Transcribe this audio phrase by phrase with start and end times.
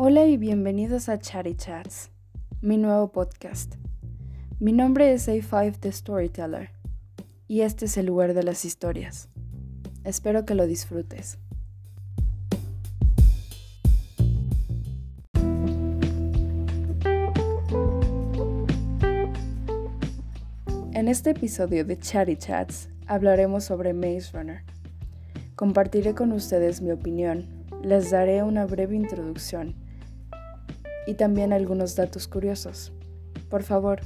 [0.00, 2.12] Hola y bienvenidos a Chatty Chats,
[2.60, 3.74] mi nuevo podcast.
[4.60, 6.70] Mi nombre es A5 The Storyteller
[7.48, 9.28] y este es el lugar de las historias.
[10.04, 11.38] Espero que lo disfrutes.
[20.92, 24.62] En este episodio de Chatty Chats hablaremos sobre Maze Runner.
[25.56, 27.48] Compartiré con ustedes mi opinión,
[27.82, 29.87] les daré una breve introducción
[31.06, 32.92] y también algunos datos curiosos.
[33.48, 34.00] Por favor,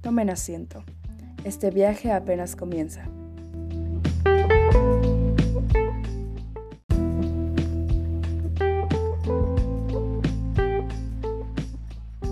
[0.00, 0.84] tomen asiento.
[1.44, 3.08] Este viaje apenas comienza.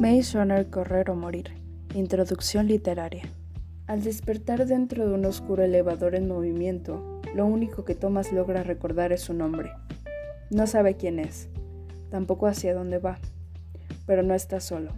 [0.00, 1.50] Maze Runner Correr o Morir.
[1.94, 3.24] Introducción literaria.
[3.86, 9.12] Al despertar dentro de un oscuro elevador en movimiento, lo único que Thomas logra recordar
[9.12, 9.72] es su nombre.
[10.50, 11.48] No sabe quién es,
[12.10, 13.18] tampoco hacia dónde va,
[14.10, 14.90] pero no está solo.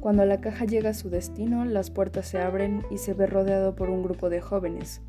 [0.00, 3.76] Cuando la caja llega a su destino, las puertas se abren y se ve rodeado
[3.76, 5.02] por un grupo de jóvenes.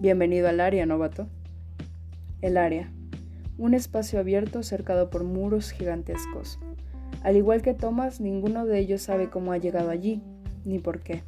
[0.00, 1.28] Bienvenido al área, novato.
[2.42, 2.90] El área.
[3.56, 6.58] Un espacio abierto cercado por muros gigantescos.
[7.22, 10.20] Al igual que Thomas, ninguno de ellos sabe cómo ha llegado allí,
[10.64, 11.22] ni por qué.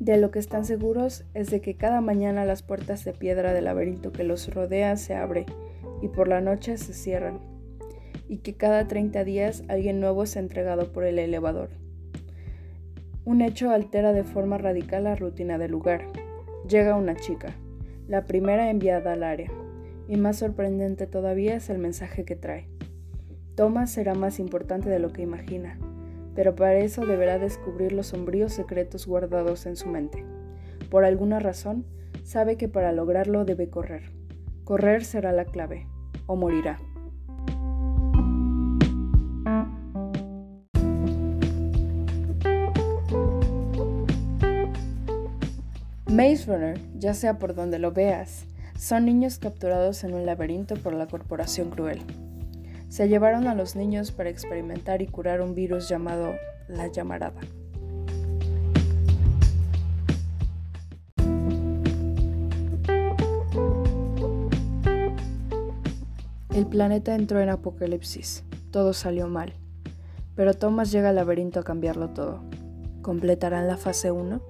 [0.00, 3.66] De lo que están seguros es de que cada mañana las puertas de piedra del
[3.66, 5.46] laberinto que los rodea se abren
[6.02, 7.53] y por la noche se cierran,
[8.28, 11.70] y que cada 30 días alguien nuevo es entregado por el elevador.
[13.24, 16.06] Un hecho altera de forma radical la rutina del lugar.
[16.68, 17.54] Llega una chica,
[18.08, 19.50] la primera enviada al área,
[20.08, 22.68] y más sorprendente todavía es el mensaje que trae.
[23.54, 25.78] Thomas será más importante de lo que imagina
[26.34, 30.24] pero para eso deberá descubrir los sombríos secretos guardados en su mente.
[30.90, 31.84] Por alguna razón,
[32.24, 34.10] sabe que para lograrlo debe correr.
[34.64, 35.86] Correr será la clave,
[36.26, 36.80] o morirá.
[46.14, 48.44] Maze Runner, ya sea por donde lo veas,
[48.78, 52.02] son niños capturados en un laberinto por la corporación cruel.
[52.88, 56.34] Se llevaron a los niños para experimentar y curar un virus llamado
[56.68, 57.40] la llamarada.
[66.54, 68.44] El planeta entró en apocalipsis.
[68.74, 69.52] Todo salió mal.
[70.34, 72.40] Pero Thomas llega al laberinto a cambiarlo todo.
[73.02, 74.42] ¿Completarán la fase 1?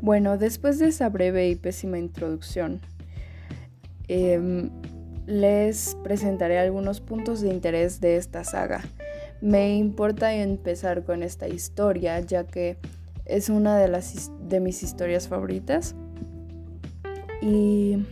[0.00, 2.80] Bueno, después de esa breve y pésima introducción,
[4.08, 4.70] em,
[5.26, 8.80] les presentaré algunos puntos de interés de esta saga.
[9.42, 12.78] Me importa empezar con esta historia ya que
[13.32, 15.94] es una de, las, de mis historias favoritas
[17.40, 18.04] y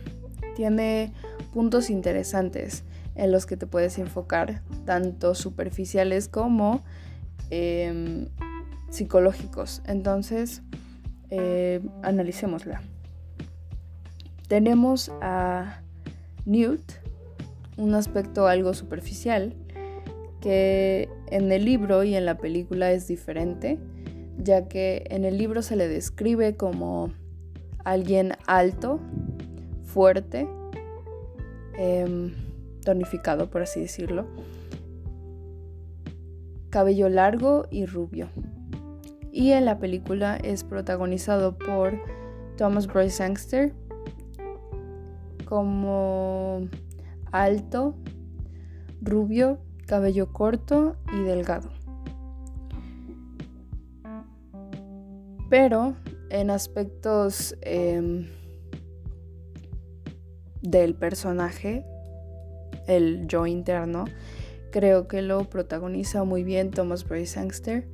[0.55, 1.13] tiene
[1.53, 2.83] puntos interesantes
[3.13, 6.83] en los que te puedes enfocar, tanto superficiales como
[7.51, 8.29] em,
[8.89, 9.83] psicológicos.
[9.85, 10.63] Entonces,
[11.29, 12.81] eh, analicémosla.
[14.47, 15.81] Tenemos a
[16.45, 16.81] Newt,
[17.77, 19.53] un aspecto algo superficial,
[20.41, 23.77] que en el libro y en la película es diferente,
[24.37, 27.11] ya que en el libro se le describe como
[27.83, 28.99] alguien alto,
[29.83, 30.47] fuerte,
[31.77, 32.33] em,
[32.83, 34.25] tonificado, por así decirlo,
[36.69, 38.29] cabello largo y rubio
[39.31, 41.93] y en la película es protagonizado por
[42.57, 43.73] Thomas Bryce Sangster
[45.45, 46.67] como
[47.31, 47.95] alto,
[49.01, 51.69] rubio, cabello corto y delgado.
[55.51, 55.97] Pero
[56.29, 58.29] en aspectos em,
[60.61, 61.85] del personaje,
[62.87, 64.05] el yo interno,
[64.71, 67.85] creo que lo protagoniza muy bien Thomas Bryce Sangster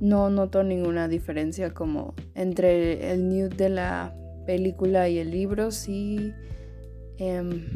[0.00, 4.14] no noto ninguna diferencia como entre el Newt de la
[4.46, 6.32] película y el libro si,
[7.18, 7.66] em,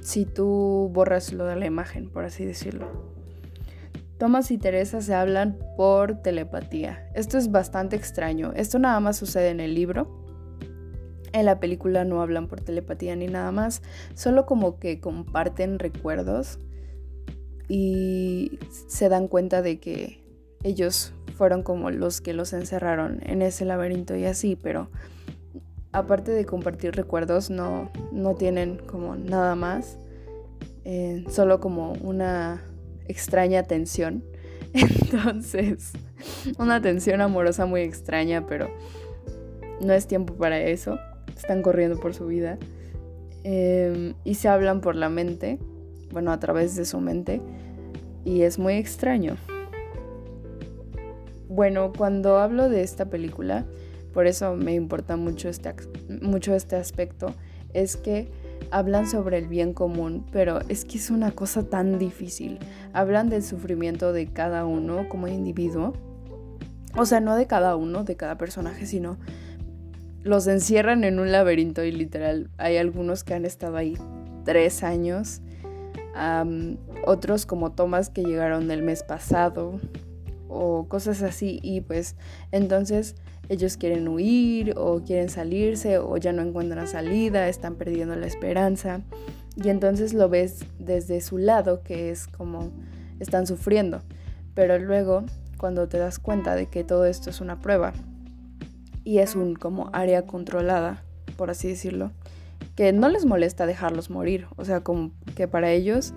[0.00, 3.15] si tú borras lo de la imagen, por así decirlo.
[4.18, 7.10] Thomas y Teresa se hablan por telepatía.
[7.14, 8.52] Esto es bastante extraño.
[8.54, 10.24] Esto nada más sucede en el libro.
[11.32, 13.82] En la película no hablan por telepatía ni nada más.
[14.14, 16.58] Solo como que comparten recuerdos
[17.68, 18.58] y
[18.88, 20.24] se dan cuenta de que
[20.62, 24.88] ellos fueron como los que los encerraron en ese laberinto y así, pero
[25.92, 29.98] aparte de compartir recuerdos no, no tienen como nada más,
[30.84, 32.62] eh, solo como una
[33.08, 34.22] extraña tensión
[34.76, 35.92] Entonces,
[36.58, 38.68] una tensión amorosa muy extraña, pero
[39.80, 40.98] no es tiempo para eso.
[41.34, 42.58] Están corriendo por su vida.
[43.44, 45.58] Em, y se hablan por la mente,
[46.10, 47.40] bueno, a través de su mente.
[48.24, 49.36] Y es muy extraño.
[51.48, 53.64] Bueno, cuando hablo de esta película,
[54.12, 55.74] por eso me importa mucho este,
[56.20, 57.34] mucho este aspecto,
[57.72, 58.28] es que
[58.70, 62.58] hablan sobre el bien común, pero es que es una cosa tan difícil.
[62.92, 65.92] Hablan del sufrimiento de cada uno como individuo.
[66.96, 69.18] O sea, no de cada uno, de cada personaje, sino
[70.26, 73.96] los encierran en un laberinto y literal hay algunos que han estado ahí
[74.44, 75.40] tres años.
[77.04, 79.78] otros como Thomas que llegaron el mes pasado
[80.48, 82.16] o cosas así y pues
[82.50, 83.14] entonces
[83.48, 89.02] ellos quieren huir o quieren salirse o ya no encuentran salida, están perdiendo la esperanza.
[89.56, 92.70] Y entonces lo ves desde su lado, que es como
[93.20, 94.02] están sufriendo.
[94.54, 95.24] Pero luego,
[95.58, 97.92] cuando te das cuenta de que todo esto es una prueba
[99.04, 101.02] y es un como área controlada,
[101.36, 102.10] por así decirlo,
[102.74, 104.46] que no les molesta dejarlos morir.
[104.56, 106.12] O sea, como que para ellos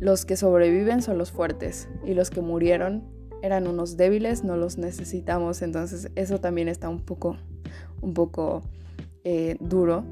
[0.00, 3.04] los que sobreviven son los fuertes y los que murieron
[3.42, 7.36] eran unos débiles, no los necesitamos, entonces eso también está un poco,
[8.00, 8.62] un poco
[9.24, 10.04] eh, duro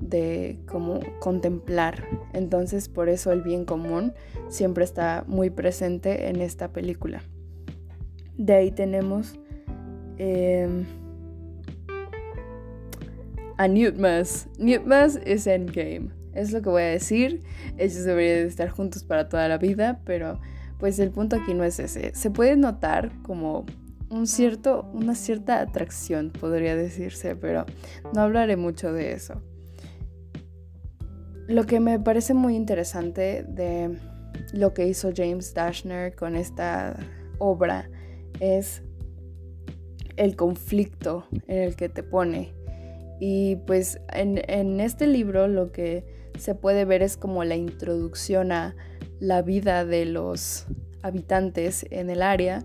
[0.00, 2.04] de como contemplar.
[2.32, 4.12] Entonces por eso el bien común
[4.48, 7.22] siempre está muy presente en esta película.
[8.36, 9.38] De ahí tenemos
[10.18, 10.84] em,
[13.56, 14.48] a Newtmas.
[14.58, 16.10] Newtmas es Endgame.
[16.34, 17.42] Es lo que voy a decir.
[17.78, 20.38] Ellos deberían estar juntos para toda la vida, pero
[20.78, 22.14] pues el punto aquí no es ese.
[22.14, 23.64] Se puede notar como
[24.10, 27.66] un cierto, una cierta atracción, podría decirse, pero
[28.12, 29.42] no hablaré mucho de eso.
[31.48, 33.98] Lo que me parece muy interesante de
[34.52, 36.96] lo que hizo James Dashner con esta
[37.38, 37.88] obra
[38.40, 38.82] es
[40.16, 42.52] el conflicto en el que te pone.
[43.20, 46.04] Y pues en, en este libro lo que
[46.38, 48.76] se puede ver es como la introducción a
[49.20, 50.66] la vida de los
[51.02, 52.64] habitantes en el área,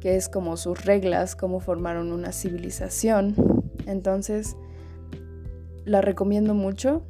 [0.00, 3.34] que es como sus reglas, cómo formaron una civilización.
[3.86, 4.56] Entonces,
[5.84, 7.06] la recomiendo mucho.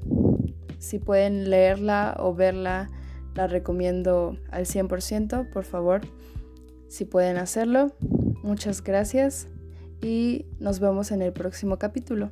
[0.78, 2.88] Si pueden leerla o verla,
[3.34, 6.02] la recomiendo al 100%, por favor.
[6.88, 7.92] Si pueden hacerlo,
[8.42, 9.48] muchas gracias
[10.00, 12.30] y nos vemos en el próximo capítulo.